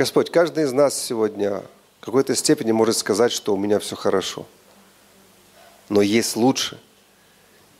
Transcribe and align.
Господь, 0.00 0.30
каждый 0.30 0.64
из 0.64 0.72
нас 0.72 0.98
сегодня 0.98 1.62
в 2.00 2.06
какой-то 2.06 2.34
степени 2.34 2.72
может 2.72 2.96
сказать, 2.96 3.32
что 3.32 3.52
у 3.52 3.58
меня 3.58 3.78
все 3.78 3.96
хорошо. 3.96 4.46
Но 5.90 6.00
есть 6.00 6.36
лучше, 6.36 6.80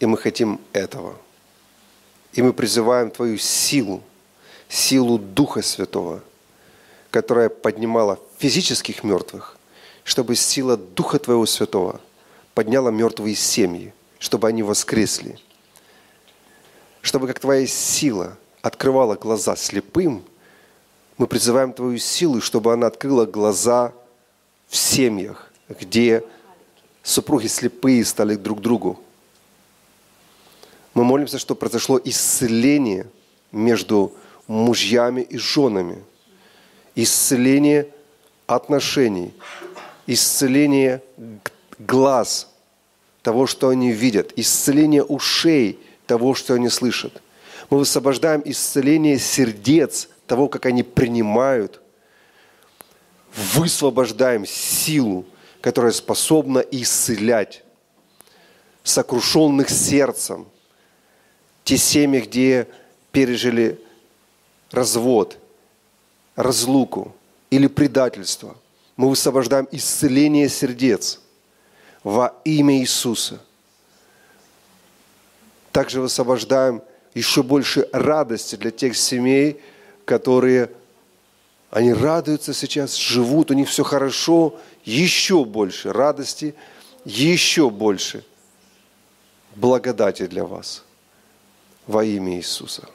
и 0.01 0.05
мы 0.05 0.19
хотим 0.19 0.61
этого. 0.75 1.17
И 2.35 2.43
мы 2.43 2.53
призываем 2.53 3.11
Твою 3.11 3.39
силу, 3.39 4.03
силу 4.69 5.19
Духа 5.19 5.63
Святого, 5.63 6.21
которая 7.11 7.49
поднимала 7.49 8.19
физических 8.37 9.03
мертвых, 9.03 9.57
чтобы 10.05 10.37
сила 10.37 10.77
Духа 10.77 11.19
Твоего 11.19 11.47
Святого 11.47 12.03
подняла 12.53 12.91
мертвые 12.91 13.35
семьи, 13.35 13.95
чтобы 14.19 14.47
они 14.47 14.63
воскресли. 14.63 15.39
Чтобы 17.01 17.29
как 17.29 17.39
Твоя 17.39 17.67
сила 17.67 18.37
открывала 18.61 19.15
глаза 19.15 19.57
слепым, 19.57 20.23
мы 21.21 21.27
призываем 21.27 21.75
Твою 21.75 21.99
силу, 21.99 22.41
чтобы 22.41 22.73
она 22.73 22.87
открыла 22.87 23.27
глаза 23.27 23.93
в 24.69 24.75
семьях, 24.75 25.53
где 25.69 26.25
супруги 27.03 27.47
слепые 27.47 28.03
стали 28.07 28.37
друг 28.37 28.63
другу. 28.63 28.99
Мы 30.95 31.05
молимся, 31.05 31.39
чтобы 31.39 31.61
произошло 31.61 32.01
исцеление 32.03 33.07
между 33.53 34.15
мужьями 34.47 35.21
и 35.21 35.37
женами, 35.37 36.03
исцеление 36.95 37.89
отношений, 38.47 39.35
исцеление 40.07 41.03
глаз 41.79 42.49
того, 43.21 43.47
что 43.47 43.69
они 43.69 43.93
видят, 43.93 44.33
исцеление 44.37 45.05
ушей 45.05 45.79
того, 46.07 46.33
что 46.33 46.55
они 46.55 46.71
слышат. 46.71 47.21
Мы 47.69 47.77
высвобождаем 47.77 48.41
исцеление 48.47 49.19
сердец 49.19 50.09
того, 50.31 50.47
как 50.49 50.67
они 50.67 50.85
принимают, 50.85 51.81
высвобождаем 53.35 54.47
силу, 54.47 55.27
которая 55.61 55.91
способна 55.91 56.61
исцелять 56.61 57.65
сокрушенных 58.85 59.69
сердцем, 59.69 60.47
те 61.65 61.77
семьи, 61.77 62.21
где 62.21 62.69
пережили 63.11 63.81
развод, 64.71 65.37
разлуку 66.37 67.13
или 67.51 67.67
предательство. 67.67 68.57
Мы 68.95 69.09
высвобождаем 69.09 69.67
исцеление 69.73 70.49
сердец 70.49 71.19
во 72.05 72.37
имя 72.45 72.79
Иисуса. 72.79 73.41
Также 75.73 76.01
высвобождаем 76.01 76.83
еще 77.15 77.43
больше 77.43 77.89
радости 77.93 78.55
для 78.55 78.71
тех 78.71 78.97
семей, 78.97 79.61
которые 80.11 80.73
они 81.71 81.93
радуются 81.93 82.53
сейчас, 82.53 82.97
живут, 82.97 83.53
у 83.53 83.55
них 83.55 83.69
все 83.69 83.85
хорошо, 83.85 84.59
еще 84.85 85.45
больше 85.45 85.93
радости, 85.93 86.57
еще 87.05 87.71
больше 87.71 88.25
благодати 89.55 90.27
для 90.27 90.45
вас 90.45 90.83
во 91.87 92.05
имя 92.05 92.39
Иисуса. 92.39 92.89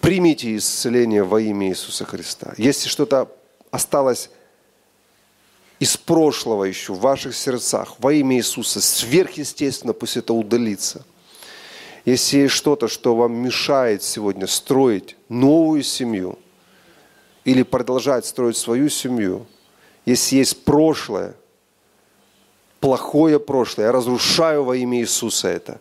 Примите 0.00 0.56
исцеление 0.56 1.22
во 1.22 1.38
имя 1.38 1.68
Иисуса 1.68 2.06
Христа. 2.06 2.54
Если 2.56 2.88
что-то 2.88 3.30
осталось 3.70 4.30
из 5.78 5.98
прошлого 5.98 6.64
еще 6.64 6.94
в 6.94 7.00
ваших 7.00 7.36
сердцах, 7.36 7.96
во 7.98 8.14
имя 8.14 8.38
Иисуса, 8.38 8.80
сверхъестественно 8.80 9.92
пусть 9.92 10.16
это 10.16 10.32
удалится. 10.32 11.04
Если 12.04 12.38
есть 12.38 12.54
что-то, 12.54 12.88
что 12.88 13.14
вам 13.14 13.34
мешает 13.34 14.02
сегодня 14.02 14.46
строить 14.46 15.16
новую 15.28 15.82
семью 15.82 16.38
или 17.44 17.62
продолжать 17.62 18.24
строить 18.24 18.56
свою 18.56 18.88
семью, 18.88 19.46
если 20.06 20.36
есть 20.36 20.64
прошлое, 20.64 21.34
плохое 22.80 23.38
прошлое, 23.38 23.86
я 23.86 23.92
разрушаю 23.92 24.64
во 24.64 24.76
имя 24.76 25.00
Иисуса 25.00 25.48
это. 25.48 25.80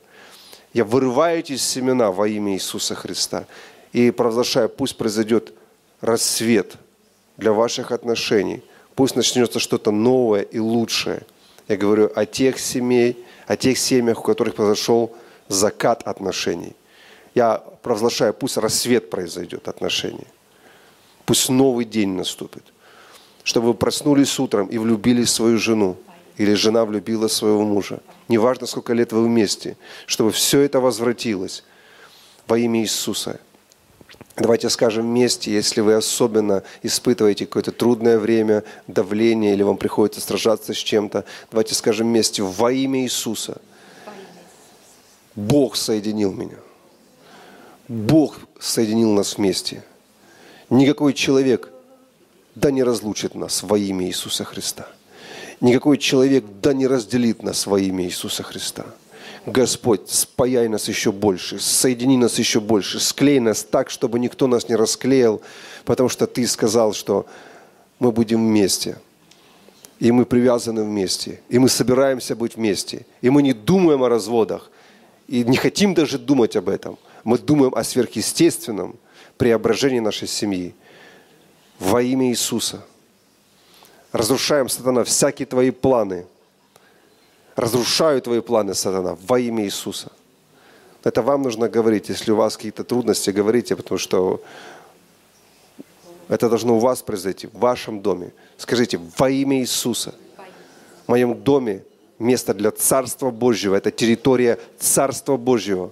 Я 0.73 0.83
вырываю 0.83 1.39
эти 1.39 1.55
семена 1.55 2.11
во 2.11 2.27
имя 2.27 2.53
Иисуса 2.53 2.95
Христа 2.95 3.45
и 3.93 4.11
провозглашаю, 4.11 4.69
пусть 4.69 4.97
произойдет 4.97 5.53
рассвет 6.01 6.75
для 7.37 7.53
ваших 7.53 7.91
отношений, 7.91 8.61
пусть 8.95 9.15
начнется 9.15 9.59
что-то 9.59 9.91
новое 9.91 10.41
и 10.41 10.59
лучшее. 10.59 11.23
Я 11.67 11.77
говорю 11.77 12.11
о 12.13 12.25
тех 12.25 12.59
семей, 12.59 13.25
о 13.47 13.55
тех 13.55 13.77
семьях, 13.77 14.19
у 14.19 14.23
которых 14.23 14.55
произошел 14.55 15.15
закат 15.49 16.03
отношений. 16.07 16.75
Я 17.35 17.57
провозглашаю, 17.57 18.33
пусть 18.33 18.57
рассвет 18.57 19.09
произойдет 19.09 19.67
отношений. 19.67 20.27
Пусть 21.25 21.49
новый 21.49 21.85
день 21.85 22.09
наступит. 22.09 22.63
Чтобы 23.43 23.67
вы 23.67 23.73
проснулись 23.73 24.39
утром 24.39 24.67
и 24.67 24.77
влюбили 24.77 25.25
свою 25.25 25.57
жену. 25.57 25.97
Или 26.37 26.53
жена 26.53 26.85
влюбила 26.85 27.27
своего 27.27 27.63
мужа. 27.63 27.99
Неважно, 28.29 28.65
сколько 28.65 28.93
лет 28.93 29.11
вы 29.11 29.25
вместе. 29.25 29.75
Чтобы 30.05 30.31
все 30.31 30.61
это 30.61 30.79
возвратилось 30.79 31.63
во 32.47 32.57
имя 32.57 32.81
Иисуса. 32.81 33.39
Давайте 34.37 34.69
скажем 34.69 35.05
вместе, 35.05 35.51
если 35.51 35.81
вы 35.81 35.95
особенно 35.95 36.63
испытываете 36.81 37.45
какое-то 37.45 37.73
трудное 37.73 38.17
время, 38.17 38.63
давление, 38.87 39.53
или 39.53 39.63
вам 39.63 39.75
приходится 39.75 40.21
сражаться 40.21 40.73
с 40.73 40.77
чем-то, 40.77 41.25
давайте 41.51 41.75
скажем 41.75 42.07
вместе 42.07 42.41
во 42.41 42.71
имя 42.71 43.03
Иисуса– 43.03 43.61
Бог 45.39 45.77
соединил 45.77 46.33
меня. 46.33 46.57
Бог 47.87 48.39
соединил 48.59 49.13
нас 49.13 49.37
вместе. 49.37 49.83
Никакой 50.69 51.13
человек 51.13 51.69
да 52.55 52.71
не 52.71 52.83
разлучит 52.83 53.35
нас 53.35 53.63
во 53.63 53.77
имя 53.77 54.05
Иисуса 54.05 54.43
Христа. 54.43 54.87
Никакой 55.61 55.97
человек 55.97 56.43
да 56.61 56.73
не 56.73 56.87
разделит 56.87 57.41
нас 57.41 57.67
во 57.67 57.79
имя 57.79 58.03
Иисуса 58.03 58.43
Христа. 58.43 58.85
Господь, 59.45 60.09
спаяй 60.09 60.67
нас 60.67 60.89
еще 60.89 61.13
больше, 61.13 61.57
соедини 61.59 62.17
нас 62.17 62.37
еще 62.37 62.59
больше, 62.59 62.99
склей 62.99 63.39
нас 63.39 63.63
так, 63.63 63.89
чтобы 63.89 64.19
никто 64.19 64.45
нас 64.47 64.67
не 64.67 64.75
расклеил, 64.75 65.41
потому 65.85 66.09
что 66.09 66.27
Ты 66.27 66.45
сказал, 66.47 66.93
что 66.93 67.25
мы 67.97 68.11
будем 68.11 68.45
вместе. 68.45 68.97
И 69.99 70.11
мы 70.11 70.25
привязаны 70.25 70.83
вместе. 70.83 71.39
И 71.47 71.59
мы 71.59 71.69
собираемся 71.69 72.35
быть 72.35 72.57
вместе. 72.57 73.05
И 73.21 73.29
мы 73.29 73.41
не 73.41 73.53
думаем 73.53 74.03
о 74.03 74.09
разводах 74.09 74.69
и 75.29 75.43
не 75.43 75.57
хотим 75.57 75.93
даже 75.93 76.17
думать 76.17 76.55
об 76.55 76.69
этом. 76.69 76.97
Мы 77.23 77.37
думаем 77.37 77.75
о 77.75 77.83
сверхъестественном 77.83 78.95
преображении 79.37 79.99
нашей 79.99 80.27
семьи. 80.27 80.73
Во 81.77 82.01
имя 82.01 82.29
Иисуса. 82.29 82.83
Разрушаем, 84.11 84.69
сатана, 84.69 85.03
всякие 85.03 85.45
твои 85.45 85.69
планы. 85.69 86.25
Разрушаю 87.55 88.21
твои 88.23 88.41
планы, 88.41 88.73
сатана, 88.73 89.17
во 89.27 89.39
имя 89.39 89.65
Иисуса. 89.65 90.11
Это 91.03 91.21
вам 91.21 91.43
нужно 91.43 91.69
говорить. 91.69 92.09
Если 92.09 92.31
у 92.31 92.35
вас 92.35 92.57
какие-то 92.57 92.83
трудности, 92.83 93.29
говорите, 93.29 93.75
потому 93.75 93.99
что 93.99 94.41
это 96.27 96.49
должно 96.49 96.77
у 96.77 96.79
вас 96.79 97.03
произойти, 97.03 97.45
в 97.45 97.59
вашем 97.59 98.01
доме. 98.01 98.31
Скажите, 98.57 98.99
во 99.17 99.29
имя 99.29 99.59
Иисуса, 99.59 100.15
в 101.05 101.09
моем 101.09 101.39
доме 101.39 101.83
место 102.19 102.53
для 102.53 102.71
Царства 102.71 103.31
Божьего, 103.31 103.75
это 103.75 103.91
территория 103.91 104.59
Царства 104.77 105.37
Божьего. 105.37 105.91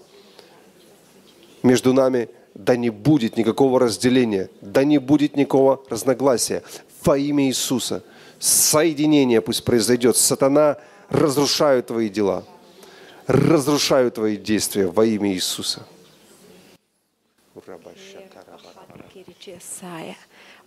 Между 1.64 1.94
нами 1.94 2.30
да 2.54 2.76
не 2.76 2.90
будет 2.90 3.38
никакого 3.38 3.80
разделения, 3.80 4.50
да 4.62 4.84
не 4.84 5.00
будет 5.00 5.36
никакого 5.36 5.84
разногласия. 5.90 6.64
Во 7.04 7.18
имя 7.18 7.48
Иисуса 7.48 8.04
соединение 8.40 9.42
пусть 9.42 9.64
произойдет. 9.64 10.18
Сатана 10.18 10.78
разрушает 11.10 11.88
твои 11.88 12.10
дела, 12.10 12.44
разрушают 13.26 14.16
твои 14.16 14.38
действия 14.38 14.88
во 14.88 15.06
имя 15.06 15.34
Иисуса. 15.34 15.86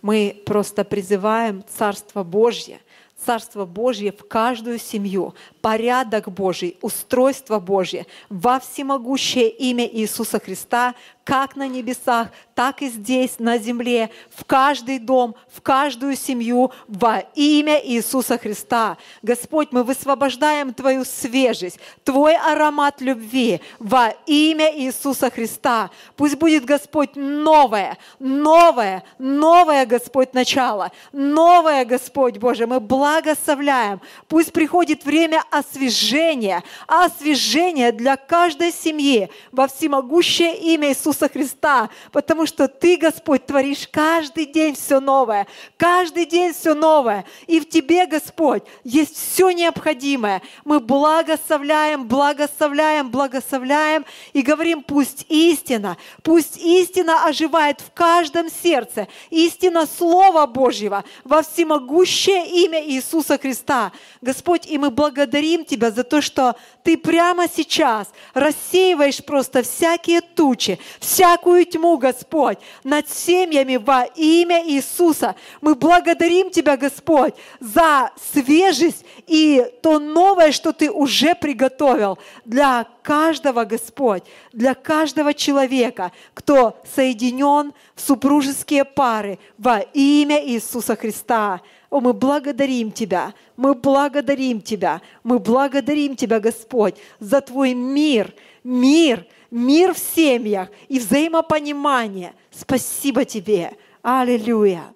Мы 0.01 0.41
просто 0.45 0.83
призываем 0.83 1.63
Царство 1.77 2.23
Божье– 2.23 2.79
Царство 3.25 3.65
Божье 3.65 4.11
в 4.11 4.27
каждую 4.27 4.79
семью, 4.79 5.35
порядок 5.61 6.29
Божий, 6.31 6.77
устройство 6.81 7.59
Божье 7.59 8.07
во 8.29 8.59
всемогущее 8.59 9.49
имя 9.49 9.85
Иисуса 9.85 10.39
Христа, 10.39 10.95
как 11.23 11.55
на 11.55 11.67
небесах, 11.67 12.29
так 12.55 12.81
и 12.81 12.89
здесь, 12.89 13.35
на 13.37 13.59
земле, 13.59 14.09
в 14.35 14.43
каждый 14.43 14.97
дом, 14.97 15.35
в 15.53 15.61
каждую 15.61 16.15
семью 16.15 16.71
во 16.87 17.19
имя 17.35 17.79
Иисуса 17.85 18.37
Христа. 18.39 18.97
Господь, 19.21 19.69
мы 19.71 19.83
высвобождаем 19.83 20.73
Твою 20.73 21.05
свежесть, 21.05 21.79
Твой 22.03 22.35
аромат 22.35 23.01
любви 23.01 23.61
во 23.77 24.13
имя 24.25 24.75
Иисуса 24.75 25.29
Христа. 25.29 25.91
Пусть 26.15 26.35
будет, 26.35 26.65
Господь, 26.65 27.15
новое, 27.15 27.97
новое, 28.19 29.03
новое, 29.19 29.85
Господь, 29.85 30.33
начало, 30.33 30.91
новое, 31.11 31.85
Господь 31.85 32.37
Боже, 32.37 32.65
мы 32.65 32.79
благодарим 32.79 33.10
благословляем. 33.11 33.99
Пусть 34.27 34.53
приходит 34.53 35.03
время 35.03 35.43
освежения, 35.51 36.63
освежения 36.87 37.91
для 37.91 38.15
каждой 38.15 38.71
семьи 38.71 39.29
во 39.51 39.67
всемогущее 39.67 40.57
имя 40.57 40.89
Иисуса 40.89 41.27
Христа, 41.27 41.89
потому 42.11 42.45
что 42.45 42.67
Ты, 42.67 42.97
Господь, 42.97 43.45
творишь 43.45 43.87
каждый 43.91 44.45
день 44.45 44.75
все 44.75 44.99
новое, 44.99 45.47
каждый 45.77 46.25
день 46.25 46.53
все 46.53 46.73
новое. 46.73 47.25
И 47.47 47.59
в 47.59 47.67
Тебе, 47.67 48.05
Господь, 48.05 48.63
есть 48.83 49.15
все 49.17 49.51
необходимое. 49.51 50.41
Мы 50.63 50.79
благословляем, 50.79 52.07
благословляем, 52.07 53.09
благословляем 53.09 54.05
и 54.33 54.41
говорим, 54.41 54.83
пусть 54.83 55.25
истина, 55.27 55.97
пусть 56.23 56.57
истина 56.57 57.25
оживает 57.25 57.81
в 57.81 57.91
каждом 57.93 58.47
сердце, 58.49 59.07
истина 59.29 59.85
Слова 59.85 60.47
Божьего 60.47 61.03
во 61.23 61.41
всемогущее 61.41 62.47
имя 62.65 62.79
Иисуса 63.01 63.37
Христа. 63.37 63.91
Господь, 64.21 64.67
и 64.67 64.77
мы 64.77 64.91
благодарим 64.91 65.65
Тебя 65.65 65.91
за 65.91 66.03
то, 66.03 66.21
что 66.21 66.55
Ты 66.83 66.97
прямо 66.97 67.47
сейчас 67.47 68.09
рассеиваешь 68.33 69.23
просто 69.23 69.63
всякие 69.63 70.21
тучи, 70.21 70.79
всякую 70.99 71.65
тьму, 71.65 71.97
Господь, 71.97 72.59
над 72.83 73.09
семьями 73.09 73.77
во 73.77 74.03
имя 74.15 74.63
Иисуса. 74.67 75.35
Мы 75.61 75.75
благодарим 75.75 76.51
Тебя, 76.51 76.77
Господь, 76.77 77.33
за 77.59 78.11
свежесть 78.31 79.03
и 79.27 79.65
то 79.81 79.99
новое, 79.99 80.51
что 80.51 80.71
Ты 80.71 80.91
уже 80.91 81.33
приготовил 81.33 82.19
для 82.45 82.85
каждого, 83.01 83.65
Господь, 83.65 84.23
для 84.53 84.75
каждого 84.75 85.33
человека, 85.33 86.11
кто 86.33 86.79
соединен 86.95 87.73
в 87.95 88.01
супружеские 88.01 88.85
пары 88.85 89.39
во 89.57 89.79
имя 89.79 90.45
Иисуса 90.45 90.95
Христа. 90.95 91.61
О, 91.91 91.99
мы 91.99 92.13
благодарим 92.13 92.89
Тебя, 92.89 93.33
мы 93.57 93.75
благодарим 93.75 94.61
Тебя, 94.61 95.01
мы 95.23 95.39
благодарим 95.39 96.15
Тебя, 96.15 96.39
Господь, 96.39 96.95
за 97.19 97.41
Твой 97.41 97.73
мир, 97.73 98.33
мир, 98.63 99.27
мир 99.51 99.93
в 99.93 99.99
семьях 99.99 100.69
и 100.87 100.99
взаимопонимание. 100.99 102.33
Спасибо 102.49 103.25
Тебе. 103.25 103.75
Аллилуйя. 104.01 104.93